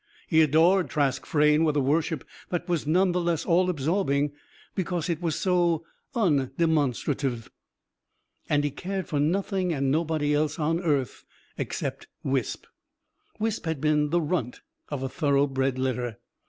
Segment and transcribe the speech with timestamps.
[0.27, 4.31] He adored Trask Frayne with a worship that was none the less all absorbing
[4.73, 5.85] because it was so
[6.15, 7.51] undemonstrative.
[8.49, 11.23] And he cared for nothing and nobody else on earth
[11.55, 12.65] except Wisp.
[13.37, 16.17] Wisp had been the runt of a thoroughbred litter.